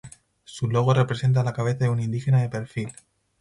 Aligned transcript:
Su 0.45 0.67
logo 0.67 0.95
representa 0.95 1.43
la 1.43 1.53
cabeza 1.53 1.77
de 1.83 1.89
un 1.91 1.99
indígena 1.99 2.41
de 2.41 2.49
perfil. 2.49 2.91